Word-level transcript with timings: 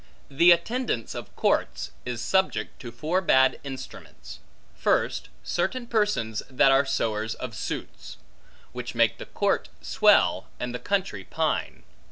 The 0.31 0.49
attendance 0.51 1.13
of 1.13 1.35
courts, 1.35 1.91
is 2.05 2.21
subject 2.21 2.81
to 2.81 2.91
four 2.91 3.21
bad 3.21 3.59
instruments. 3.63 4.39
First, 4.75 5.29
certain 5.43 5.85
persons 5.85 6.41
that 6.49 6.71
are 6.71 6.87
sowers 6.87 7.35
of 7.35 7.53
suits; 7.53 8.17
which 8.71 8.95
make 8.95 9.19
the 9.19 9.27
court 9.27 9.69
swell, 9.83 10.47
and 10.59 10.73
the 10.73 10.79
country 10.79 11.23
pine. 11.25 11.83